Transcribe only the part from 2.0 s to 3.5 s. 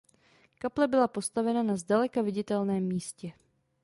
viditelném místě.